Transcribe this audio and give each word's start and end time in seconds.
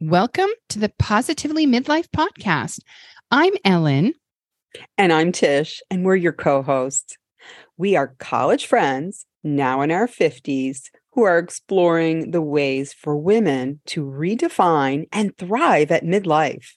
Welcome 0.00 0.50
to 0.68 0.78
the 0.78 0.92
Positively 0.98 1.66
Midlife 1.66 2.08
podcast. 2.14 2.80
I'm 3.30 3.54
Ellen. 3.64 4.12
And 4.98 5.10
I'm 5.10 5.32
Tish, 5.32 5.80
and 5.90 6.04
we're 6.04 6.16
your 6.16 6.34
co 6.34 6.60
hosts. 6.60 7.16
We 7.78 7.96
are 7.96 8.14
college 8.18 8.66
friends, 8.66 9.24
now 9.42 9.80
in 9.80 9.90
our 9.90 10.06
50s, 10.06 10.82
who 11.12 11.22
are 11.22 11.38
exploring 11.38 12.32
the 12.32 12.42
ways 12.42 12.92
for 12.92 13.16
women 13.16 13.80
to 13.86 14.04
redefine 14.04 15.06
and 15.12 15.34
thrive 15.38 15.90
at 15.90 16.04
midlife. 16.04 16.74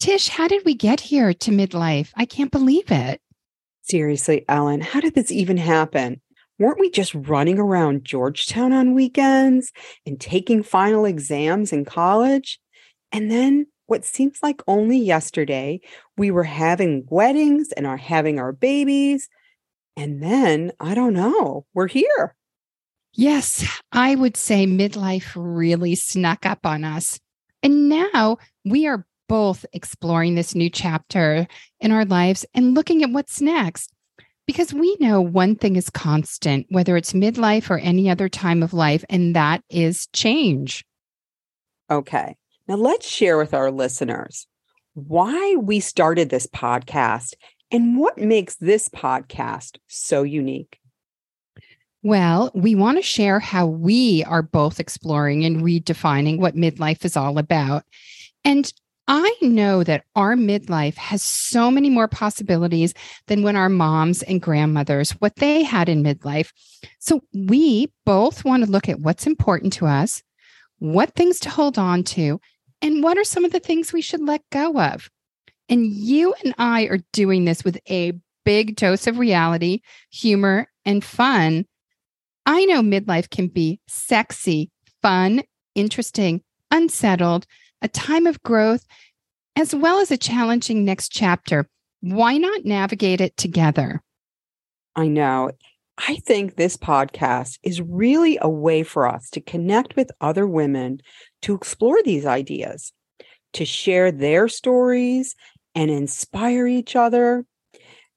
Tish, 0.00 0.26
how 0.26 0.48
did 0.48 0.64
we 0.64 0.74
get 0.74 0.98
here 0.98 1.32
to 1.32 1.52
midlife? 1.52 2.10
I 2.16 2.24
can't 2.24 2.50
believe 2.50 2.90
it. 2.90 3.20
Seriously, 3.82 4.44
Ellen, 4.48 4.80
how 4.80 4.98
did 4.98 5.14
this 5.14 5.30
even 5.30 5.58
happen? 5.58 6.20
Weren't 6.58 6.80
we 6.80 6.90
just 6.90 7.14
running 7.14 7.58
around 7.58 8.04
Georgetown 8.04 8.72
on 8.72 8.94
weekends 8.94 9.72
and 10.04 10.20
taking 10.20 10.62
final 10.62 11.04
exams 11.04 11.72
in 11.72 11.84
college? 11.84 12.58
And 13.12 13.30
then 13.30 13.66
what 13.86 14.04
seems 14.04 14.38
like 14.42 14.62
only 14.66 14.98
yesterday, 14.98 15.80
we 16.16 16.30
were 16.30 16.44
having 16.44 17.06
weddings 17.08 17.72
and 17.72 17.86
are 17.86 17.96
having 17.96 18.38
our 18.38 18.52
babies. 18.52 19.28
And 19.96 20.22
then 20.22 20.72
I 20.80 20.94
don't 20.94 21.14
know, 21.14 21.66
we're 21.72 21.88
here. 21.88 22.34
Yes, 23.12 23.64
I 23.92 24.14
would 24.14 24.36
say 24.36 24.66
midlife 24.66 25.32
really 25.34 25.94
snuck 25.94 26.44
up 26.44 26.66
on 26.66 26.84
us. 26.84 27.18
And 27.62 27.88
now 27.88 28.36
we 28.64 28.86
are 28.86 29.06
both 29.28 29.64
exploring 29.72 30.34
this 30.34 30.54
new 30.54 30.68
chapter 30.68 31.46
in 31.80 31.92
our 31.92 32.04
lives 32.04 32.44
and 32.54 32.74
looking 32.74 33.02
at 33.02 33.10
what's 33.10 33.40
next. 33.40 33.92
Because 34.46 34.72
we 34.72 34.96
know 35.00 35.20
one 35.20 35.56
thing 35.56 35.76
is 35.76 35.90
constant, 35.90 36.66
whether 36.70 36.96
it's 36.96 37.12
midlife 37.12 37.68
or 37.68 37.78
any 37.78 38.08
other 38.08 38.28
time 38.28 38.62
of 38.62 38.72
life, 38.72 39.04
and 39.10 39.34
that 39.34 39.62
is 39.68 40.06
change. 40.12 40.84
Okay. 41.90 42.36
Now 42.68 42.76
let's 42.76 43.08
share 43.08 43.38
with 43.38 43.54
our 43.54 43.70
listeners 43.70 44.46
why 44.94 45.56
we 45.56 45.80
started 45.80 46.30
this 46.30 46.46
podcast 46.46 47.34
and 47.70 47.98
what 47.98 48.18
makes 48.18 48.56
this 48.56 48.88
podcast 48.88 49.78
so 49.88 50.22
unique. 50.22 50.78
Well, 52.02 52.52
we 52.54 52.74
want 52.76 52.98
to 52.98 53.02
share 53.02 53.40
how 53.40 53.66
we 53.66 54.22
are 54.24 54.42
both 54.42 54.78
exploring 54.78 55.44
and 55.44 55.62
redefining 55.62 56.38
what 56.38 56.54
midlife 56.54 57.04
is 57.04 57.16
all 57.16 57.38
about. 57.38 57.82
And 58.44 58.72
I 59.08 59.32
know 59.40 59.84
that 59.84 60.04
our 60.16 60.34
midlife 60.34 60.96
has 60.96 61.22
so 61.22 61.70
many 61.70 61.88
more 61.88 62.08
possibilities 62.08 62.92
than 63.28 63.42
when 63.42 63.54
our 63.54 63.68
moms 63.68 64.22
and 64.24 64.42
grandmothers, 64.42 65.12
what 65.12 65.36
they 65.36 65.62
had 65.62 65.88
in 65.88 66.02
midlife. 66.02 66.52
So 66.98 67.22
we 67.32 67.92
both 68.04 68.44
want 68.44 68.64
to 68.64 68.70
look 68.70 68.88
at 68.88 69.00
what's 69.00 69.26
important 69.26 69.72
to 69.74 69.86
us, 69.86 70.22
what 70.78 71.14
things 71.14 71.38
to 71.40 71.50
hold 71.50 71.78
on 71.78 72.02
to, 72.04 72.40
and 72.82 73.02
what 73.02 73.16
are 73.16 73.24
some 73.24 73.44
of 73.44 73.52
the 73.52 73.60
things 73.60 73.92
we 73.92 74.02
should 74.02 74.22
let 74.22 74.42
go 74.50 74.80
of. 74.80 75.08
And 75.68 75.86
you 75.86 76.34
and 76.44 76.54
I 76.58 76.84
are 76.84 76.98
doing 77.12 77.44
this 77.44 77.64
with 77.64 77.78
a 77.88 78.12
big 78.44 78.76
dose 78.76 79.06
of 79.06 79.18
reality, 79.18 79.80
humor, 80.10 80.68
and 80.84 81.04
fun. 81.04 81.66
I 82.44 82.64
know 82.64 82.80
midlife 82.80 83.30
can 83.30 83.48
be 83.48 83.80
sexy, 83.88 84.70
fun, 85.02 85.42
interesting, 85.74 86.42
unsettled 86.70 87.46
a 87.82 87.88
time 87.88 88.26
of 88.26 88.42
growth, 88.42 88.84
as 89.56 89.74
well 89.74 89.98
as 89.98 90.10
a 90.10 90.16
challenging 90.16 90.84
next 90.84 91.10
chapter. 91.10 91.68
Why 92.00 92.36
not 92.36 92.64
navigate 92.64 93.20
it 93.20 93.36
together? 93.36 94.02
I 94.94 95.08
know. 95.08 95.50
I 95.98 96.16
think 96.16 96.56
this 96.56 96.76
podcast 96.76 97.58
is 97.62 97.80
really 97.80 98.38
a 98.40 98.48
way 98.48 98.82
for 98.82 99.06
us 99.06 99.30
to 99.30 99.40
connect 99.40 99.96
with 99.96 100.10
other 100.20 100.46
women 100.46 101.00
to 101.42 101.54
explore 101.54 102.02
these 102.02 102.26
ideas, 102.26 102.92
to 103.54 103.64
share 103.64 104.12
their 104.12 104.48
stories 104.48 105.34
and 105.74 105.90
inspire 105.90 106.66
each 106.66 106.96
other. 106.96 107.46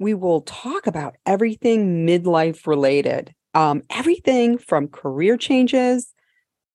We 0.00 0.14
will 0.14 0.40
talk 0.42 0.86
about 0.86 1.16
everything 1.26 2.06
midlife 2.06 2.66
related, 2.66 3.34
um, 3.54 3.82
everything 3.90 4.58
from 4.58 4.88
career 4.88 5.36
changes, 5.36 6.12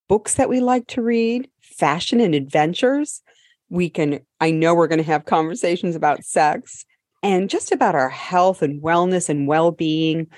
books 0.08 0.34
that 0.34 0.48
we 0.48 0.60
like 0.60 0.86
to 0.88 1.02
read, 1.02 1.48
fashion 1.76 2.20
and 2.20 2.34
adventures. 2.34 3.22
We 3.68 3.90
can, 3.90 4.20
I 4.40 4.50
know 4.50 4.74
we're 4.74 4.86
going 4.86 4.98
to 4.98 5.04
have 5.04 5.24
conversations 5.24 5.96
about 5.96 6.24
sex 6.24 6.84
and 7.22 7.50
just 7.50 7.72
about 7.72 7.94
our 7.94 8.08
health 8.08 8.62
and 8.62 8.82
wellness 8.82 9.28
and 9.28 9.48
well 9.48 9.72
being. 9.72 10.28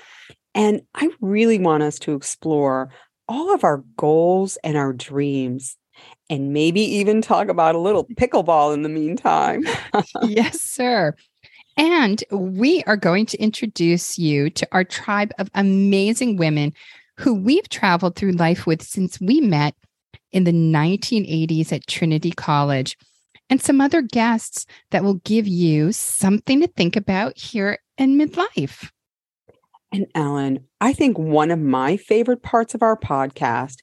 And 0.55 0.81
I 0.95 1.09
really 1.21 1.59
want 1.59 1.83
us 1.83 1.99
to 1.99 2.15
explore 2.15 2.89
all 3.27 3.53
of 3.53 3.63
our 3.63 3.83
goals 3.95 4.57
and 4.63 4.75
our 4.75 4.93
dreams 4.93 5.77
and 6.29 6.53
maybe 6.53 6.81
even 6.81 7.21
talk 7.21 7.49
about 7.49 7.75
a 7.75 7.79
little 7.79 8.05
pickleball 8.05 8.73
in 8.73 8.81
the 8.81 8.89
meantime. 8.89 9.63
yes, 10.23 10.59
sir. 10.59 11.13
And 11.77 12.23
we 12.31 12.83
are 12.83 12.97
going 12.97 13.25
to 13.27 13.37
introduce 13.37 14.17
you 14.17 14.49
to 14.49 14.67
our 14.71 14.83
tribe 14.83 15.31
of 15.39 15.49
amazing 15.53 16.37
women 16.37 16.73
who 17.17 17.33
we've 17.33 17.69
traveled 17.69 18.15
through 18.15 18.33
life 18.33 18.65
with 18.65 18.81
since 18.81 19.19
we 19.21 19.41
met 19.41 19.75
in 20.31 20.43
the 20.43 20.51
1980s 20.51 21.71
at 21.71 21.87
Trinity 21.87 22.31
College, 22.31 22.97
and 23.49 23.61
some 23.61 23.81
other 23.81 24.01
guests 24.01 24.65
that 24.91 25.03
will 25.03 25.15
give 25.25 25.47
you 25.47 25.91
something 25.91 26.61
to 26.61 26.67
think 26.67 26.95
about 26.95 27.37
here 27.37 27.79
in 27.97 28.17
midlife. 28.17 28.89
And 29.91 30.05
Ellen, 30.13 30.59
I 30.81 30.93
think 30.93 31.17
one 31.17 31.49
of 31.49 31.59
my 31.59 31.97
favorite 31.97 32.43
parts 32.43 32.75
of 32.75 32.83
our 32.83 32.95
podcast 32.95 33.77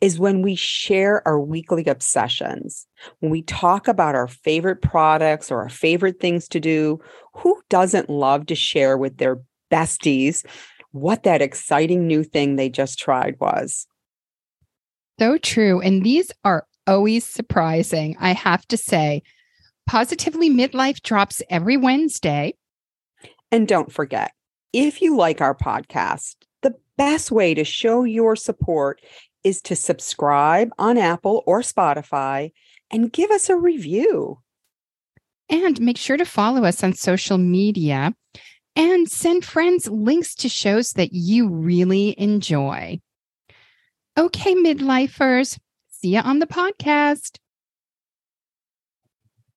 is 0.00 0.18
when 0.18 0.42
we 0.42 0.56
share 0.56 1.26
our 1.26 1.38
weekly 1.38 1.84
obsessions. 1.86 2.86
When 3.20 3.30
we 3.30 3.42
talk 3.42 3.86
about 3.86 4.16
our 4.16 4.26
favorite 4.26 4.82
products 4.82 5.52
or 5.52 5.60
our 5.60 5.68
favorite 5.68 6.18
things 6.18 6.48
to 6.48 6.58
do, 6.58 7.00
who 7.34 7.62
doesn't 7.70 8.10
love 8.10 8.46
to 8.46 8.56
share 8.56 8.98
with 8.98 9.18
their 9.18 9.40
besties 9.70 10.44
what 10.90 11.22
that 11.22 11.40
exciting 11.40 12.06
new 12.06 12.24
thing 12.24 12.56
they 12.56 12.68
just 12.68 12.98
tried 12.98 13.36
was? 13.38 13.86
So 15.22 15.38
true. 15.38 15.80
And 15.80 16.02
these 16.02 16.32
are 16.42 16.66
always 16.84 17.24
surprising, 17.24 18.16
I 18.18 18.32
have 18.32 18.66
to 18.66 18.76
say. 18.76 19.22
Positively 19.86 20.50
Midlife 20.50 21.00
drops 21.00 21.40
every 21.48 21.76
Wednesday. 21.76 22.54
And 23.52 23.68
don't 23.68 23.92
forget, 23.92 24.32
if 24.72 25.00
you 25.00 25.16
like 25.16 25.40
our 25.40 25.54
podcast, 25.54 26.34
the 26.62 26.74
best 26.98 27.30
way 27.30 27.54
to 27.54 27.62
show 27.62 28.02
your 28.02 28.34
support 28.34 29.00
is 29.44 29.62
to 29.62 29.76
subscribe 29.76 30.70
on 30.76 30.98
Apple 30.98 31.44
or 31.46 31.60
Spotify 31.60 32.50
and 32.90 33.12
give 33.12 33.30
us 33.30 33.48
a 33.48 33.54
review. 33.54 34.40
And 35.48 35.80
make 35.80 35.98
sure 35.98 36.16
to 36.16 36.24
follow 36.24 36.64
us 36.64 36.82
on 36.82 36.94
social 36.94 37.38
media 37.38 38.12
and 38.74 39.08
send 39.08 39.44
friends 39.44 39.88
links 39.88 40.34
to 40.34 40.48
shows 40.48 40.94
that 40.94 41.12
you 41.12 41.48
really 41.48 42.16
enjoy. 42.18 42.98
Okay, 44.18 44.54
midlifers, 44.54 45.58
see 45.88 46.14
you 46.14 46.20
on 46.20 46.38
the 46.38 46.46
podcast. 46.46 47.38